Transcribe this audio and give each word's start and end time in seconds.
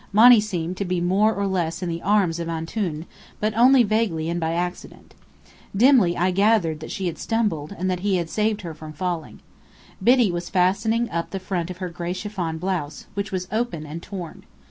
Monny 0.11 0.39
seemed 0.39 0.77
to 0.77 0.83
be 0.83 0.99
more 0.99 1.31
or 1.31 1.45
less 1.45 1.83
in 1.83 1.87
the 1.89 2.01
arms 2.01 2.39
of 2.39 2.49
Antoun, 2.49 3.05
but 3.39 3.55
only 3.55 3.83
vaguely 3.83 4.31
and 4.31 4.39
by 4.39 4.53
accident. 4.53 5.13
Dimly 5.77 6.17
I 6.17 6.31
gathered 6.31 6.79
that 6.79 6.89
she 6.89 7.05
had 7.05 7.19
stumbled, 7.19 7.75
and 7.77 7.91
he 7.99 8.15
had 8.15 8.27
saved 8.27 8.61
her 8.61 8.73
from 8.73 8.93
falling. 8.93 9.41
Biddy 10.03 10.31
was 10.31 10.49
fastening 10.49 11.07
up 11.11 11.29
the 11.29 11.39
front 11.39 11.69
of 11.69 11.77
her 11.77 11.89
gray 11.89 12.13
chiffon 12.13 12.57
blouse, 12.57 13.05
which 13.13 13.31
was 13.31 13.47
open, 13.51 13.85
and 13.85 14.01
torn. 14.01 14.43